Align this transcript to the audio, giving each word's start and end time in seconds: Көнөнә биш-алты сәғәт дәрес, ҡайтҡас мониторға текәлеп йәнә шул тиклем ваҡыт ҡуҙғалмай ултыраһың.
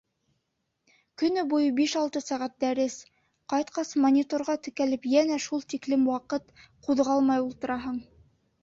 Көнөнә 1.21 1.59
биш-алты 1.79 2.23
сәғәт 2.29 2.55
дәрес, 2.65 2.95
ҡайтҡас 3.55 3.93
мониторға 4.07 4.57
текәлеп 4.69 5.07
йәнә 5.15 5.41
шул 5.49 5.67
тиклем 5.77 6.11
ваҡыт 6.15 6.53
ҡуҙғалмай 6.91 7.47
ултыраһың. 7.49 8.05